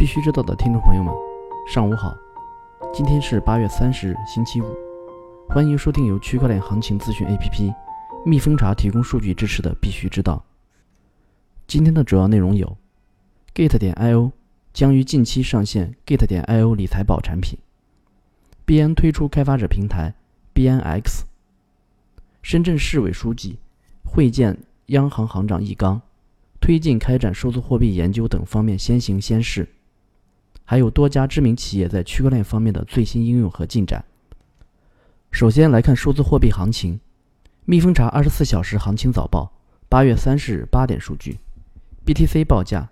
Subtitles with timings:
[0.00, 1.12] 必须知道的听众朋友们，
[1.68, 2.16] 上午好。
[2.90, 4.64] 今天是八月三十日，星期五。
[5.46, 7.74] 欢迎收听由区块链行情资讯 APP
[8.24, 10.42] 蜜蜂茶提供数据支持的《必须知道》。
[11.66, 12.78] 今天的主要内容有
[13.54, 14.32] ：Gate 点 IO
[14.72, 17.58] 将于近期上线 Gate 点 IO 理财宝产品
[18.66, 20.14] ；BN 推出开发者平台
[20.54, 21.24] BNX；
[22.40, 23.58] 深圳市委书记
[24.02, 24.56] 会见
[24.86, 26.00] 央行行长易纲。
[26.58, 29.68] 推进开展数字货币研究等方面先行先试，
[30.70, 34.04] 还有多家知名企业在区块链方面的最新应用和进展。
[35.32, 37.00] 首先来看数字货币行情，
[37.64, 39.50] 蜜蜂茶二十四小时行情早报，
[39.88, 41.40] 八月三十日八点数据
[42.06, 42.88] ，BTC 报价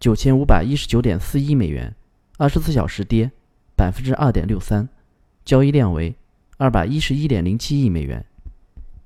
[0.00, 1.94] 九千五百一十九点四一美元，
[2.38, 3.30] 二十四小时跌
[3.76, 4.88] 百分之二点六三，
[5.44, 6.16] 交易量为
[6.56, 8.26] 二百一十一点零七亿美元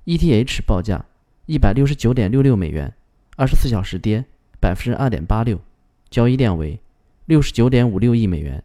[0.07, 1.05] ，ETH 报价
[1.45, 2.95] 一百六十九点六六美元。
[3.37, 4.25] 二十四小时跌
[4.59, 5.61] 百分之二点八六，
[6.09, 6.81] 交易量为
[7.27, 8.63] 六十九点五六亿美元。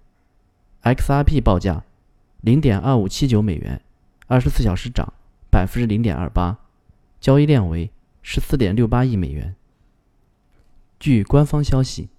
[0.83, 1.83] XRP 报价
[2.41, 3.81] 零点二五七九美元，
[4.27, 5.11] 二十四小时涨
[5.49, 6.59] 百分之零点二八，
[7.19, 7.89] 交易量为
[8.21, 9.55] 十四点六八亿美元。
[10.99, 12.09] 据官方消息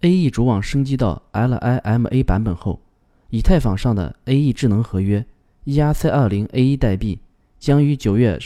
[0.00, 2.80] ，AE 主网升级到 LIMA 版本后，
[3.28, 5.26] 以太坊上的 AE 智能合约
[5.66, 7.20] ERC20 AE 代币
[7.58, 8.38] 将于九月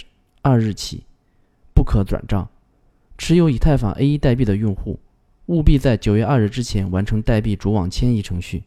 [0.43, 1.05] 二日起
[1.73, 2.49] 不可转账。
[3.17, 4.99] 持有以太坊 A1 代币的用户，
[5.49, 8.65] 务必在九月二日之前完成代币主网迁移程序。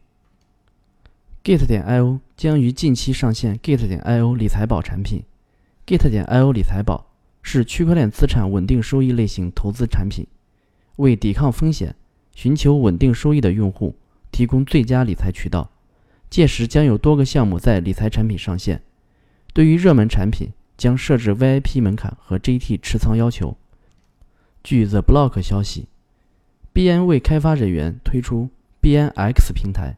[1.44, 5.24] Git 点 IO 将于近期上线 Git 点 IO 理财宝产品。
[5.86, 7.06] Git 点 IO 理财宝
[7.44, 10.26] 是区块链资产稳定收益类型投资产品，
[10.96, 11.96] 为抵抗风险、
[12.34, 13.96] 寻求稳定收益的用户
[14.32, 15.70] 提供最佳理财渠道。
[16.32, 18.82] 届时将有多个项目在理财产品上线。
[19.54, 23.56] 对于热门产品，将设置 VIP 门槛和 GT 持仓要求。
[24.64, 25.88] 据 The Block 消息
[26.74, 28.50] ，BN 为开发人员推出
[28.82, 29.98] BNX 平台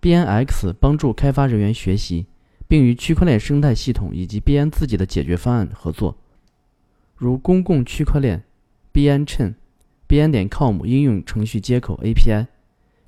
[0.00, 2.26] ，BNX 帮助开发人员学习，
[2.66, 6.16] 并与区块链生态系统以及 BN 自己的解决方案合作，
[7.16, 8.44] 如公共区块链
[8.92, 9.54] BN Chain、
[10.08, 12.46] BN 点 com 应用程序接口 API、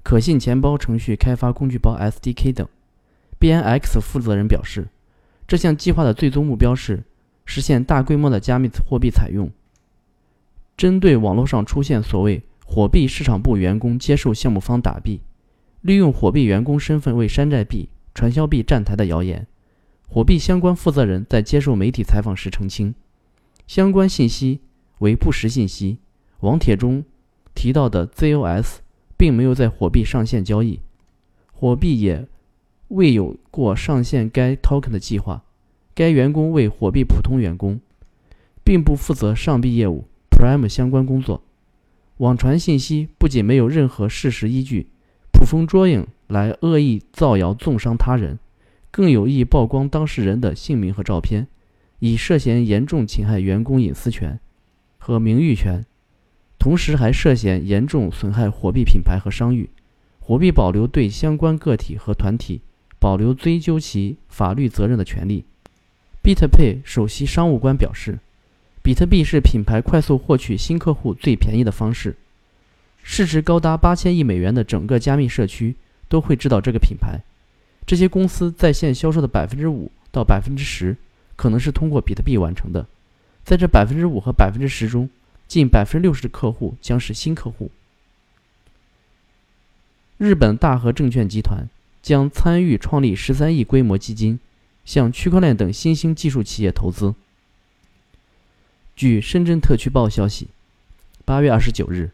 [0.03, 2.69] 可信钱包程序开发工具包 SDK 等。
[3.41, 4.89] BNX 负责人表示，
[5.47, 7.05] 这项计划的最终目标是
[7.45, 9.51] 实现大规模的加密货币采用。
[10.77, 15.23] 针对网络上出现所谓火币市场部员工接受项目方打币，
[15.81, 19.47] 利用火币员工身份为山寨币、传销币站台的谣言，
[20.07, 22.95] 火币相关负责人在接受媒体采访时澄清，
[23.67, 24.61] 相关信息
[24.99, 25.97] 为不实信息。
[26.41, 27.03] 网帖中
[27.55, 28.77] 提到的 ZOS
[29.17, 30.81] 并没有在火币上线交易，
[31.51, 32.29] 火币也
[32.89, 35.43] 未有过上线该 token 的计划。
[35.95, 37.81] 该员工为火币普通员工，
[38.63, 40.05] 并不负责上币业务。
[40.31, 41.43] Prime 相关工作，
[42.19, 44.89] 网传信息不仅没有任何事实依据，
[45.33, 48.41] 捕风捉影来恶意造谣重伤他人，
[48.91, 51.47] 更有意曝光当事人的姓名和照片，
[52.01, 54.41] 以涉嫌严重侵害员工隐私权
[54.99, 55.87] 和名誉权，
[56.59, 59.71] 同时还涉嫌严重损害火币品牌和商誉。
[60.19, 62.61] 火币保留对相关个体和团体
[62.99, 65.45] 保留追究其法律责任的权利。
[66.25, 68.19] BitPay 首席商务官表示。
[68.89, 72.17] 比特币是品牌快速获取新客户最便宜的方式。
[73.03, 75.77] 市值高达八千亿美元的整个加密社区
[76.09, 77.21] 都会知道这个品牌。
[77.87, 80.97] 这些公司在线销售的百分之五到百分之十，
[81.37, 82.87] 可能是通过比特币完成的。
[83.45, 85.11] 在这百分之五和百分之十中，
[85.47, 87.71] 近百分之六十的客户将是新客户。
[90.17, 91.69] 日本大和证券集团
[92.01, 94.41] 将参与创立十三亿规模基金，
[94.87, 97.15] 向区块链等新兴技术企业投资。
[98.99, 100.49] 据深圳特区报消息，
[101.25, 102.11] 八月二十九日，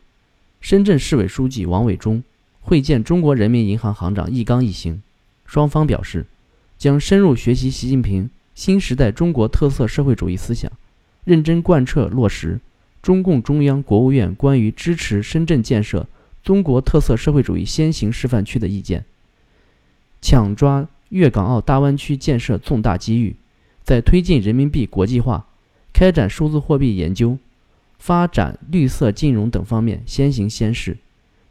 [0.60, 2.22] 深圳市委书记王伟忠
[2.60, 5.00] 会见中国人民银行行长易纲一行，
[5.46, 6.26] 双方表示，
[6.76, 10.70] 将深入学习习近平新时代中国特色社会主义思想，
[11.24, 12.60] 认真贯彻落实
[13.00, 16.06] 中共中央、国务院关于支持深圳建设
[16.42, 19.06] 中国特色社会主义先行示范区的意见，
[20.20, 23.34] 抢抓粤港澳大湾区建设重大机遇，
[23.82, 25.46] 在推进人民币国际化。
[25.94, 27.38] 开展数字货币研究、
[27.98, 30.98] 发展绿色金融等方面先行先试，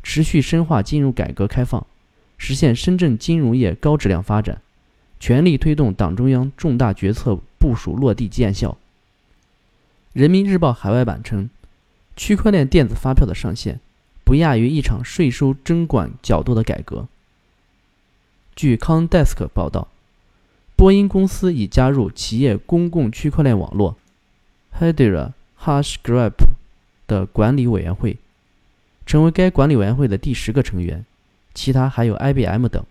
[0.03, 1.87] 持续深化金融改革开放，
[2.37, 4.61] 实现深圳金融业高质量发展，
[5.17, 8.77] 全力推动党中央重大决策部署落地见效。
[10.11, 11.49] 人民日报海外版称，
[12.17, 13.79] 区块链电子发票的上线，
[14.25, 17.07] 不亚于一场税收征管角度的改革。
[18.57, 19.87] 据 CoinDesk 报道，
[20.75, 23.97] 波音公司已加入企业公共区块链网络。
[24.79, 26.33] Hedera HashGraph
[27.07, 28.17] 的管理委员会，
[29.05, 31.05] 成为该管理委员会的第十个成员，
[31.53, 32.83] 其他还有 IBM 等。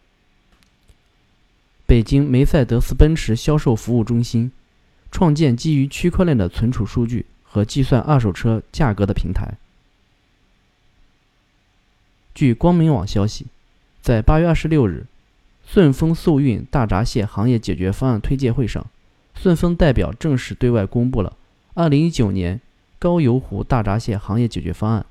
[1.87, 4.51] 北京梅赛德斯奔驰销售服务中心
[5.11, 9.55] 创建基于区块链的存储数据和计算二手车价格的平台。
[12.35, 13.45] 据光明网消息，
[14.01, 15.05] 在八月二十六日，
[15.67, 18.87] 顺丰速运大闸蟹行业解决方案推介会上，
[19.35, 21.37] 顺丰代表正式对外公布了
[21.75, 22.61] 二零一九年
[22.99, 25.07] 高邮湖大闸蟹行业解决方案，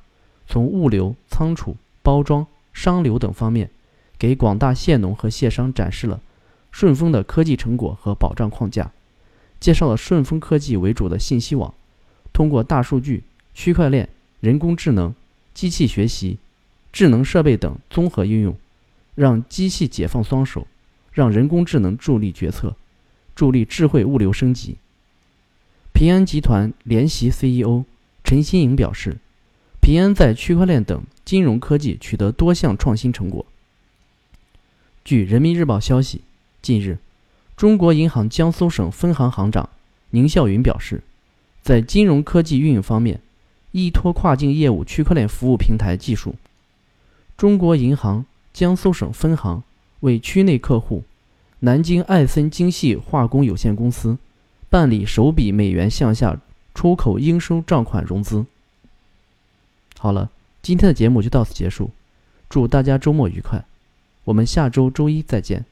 [0.48, 3.72] 从物流、仓储、包装、商流等方面，
[4.20, 6.22] 给广大蟹农和蟹商展示了
[6.72, 8.92] 顺丰的科技成果和保障框架，
[9.60, 11.74] 介绍了顺丰科技为主的信息网，
[12.32, 13.24] 通过大数据、
[13.56, 14.08] 区块链、
[14.40, 15.16] 人工智能、
[15.54, 16.38] 机器学习。
[16.94, 18.54] 智能设备等综合应用，
[19.16, 20.68] 让机器解放双手，
[21.14, 22.76] 让人工智能助力决策，
[23.34, 24.76] 助力智慧物流升级。
[26.02, 27.84] 平安集团联席 CEO
[28.24, 29.20] 陈新颖表示，
[29.80, 33.46] 平安在区块链等金融科技取得多项创新成果。
[35.06, 36.22] 据人民日报消息，
[36.60, 36.98] 近日，
[37.56, 39.70] 中国银行江苏省分行行长
[40.10, 41.04] 宁孝云表示，
[41.62, 43.22] 在金融科技运用方面，
[43.72, 46.34] 依托跨境业务区块链服务平台技术。
[47.38, 49.62] 中国银行江苏省分行
[50.00, 51.04] 为区内客户
[51.60, 54.18] 南京艾森精细化工有限公司
[54.72, 56.40] 办理首笔美元向下
[56.74, 58.46] 出口应收账款融资。
[60.00, 60.32] 好了，
[60.62, 61.92] 今天的节目就到此结束，
[62.50, 63.66] 祝大家周末愉快，
[64.24, 65.66] 我们下周周一再见。